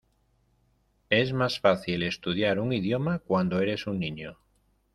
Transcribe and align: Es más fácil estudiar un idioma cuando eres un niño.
Es 1.11 1.31
más 1.31 1.59
fácil 1.59 2.01
estudiar 2.01 2.59
un 2.59 2.73
idioma 2.73 3.19
cuando 3.19 3.59
eres 3.61 3.85
un 3.85 3.99
niño. 3.99 4.39